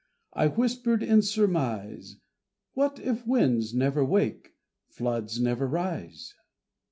[0.33, 2.17] I whispered in surmise,
[2.73, 4.55] "What if winds never wake,
[4.89, 6.33] floods never rise?"